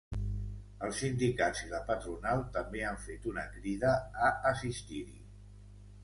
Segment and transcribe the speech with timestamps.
[0.85, 3.91] Els sindicats i la patronal també han fet una crida
[4.29, 5.21] a assistir-hi.